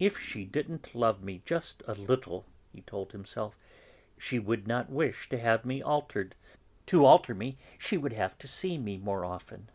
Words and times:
"If 0.00 0.18
she 0.18 0.44
didn't 0.44 0.92
love 0.92 1.22
me, 1.22 1.40
just 1.44 1.84
a 1.86 1.94
little," 1.94 2.46
he 2.72 2.80
told 2.80 3.12
himself, 3.12 3.56
"she 4.18 4.40
would 4.40 4.66
not 4.66 4.90
wish 4.90 5.28
to 5.28 5.38
have 5.38 5.64
me 5.64 5.80
altered. 5.80 6.34
To 6.86 7.04
alter 7.04 7.32
me, 7.32 7.56
she 7.78 7.96
will 7.96 8.12
have 8.12 8.36
to 8.38 8.48
see 8.48 8.76
me 8.76 8.98
more 8.98 9.24
often." 9.24 9.70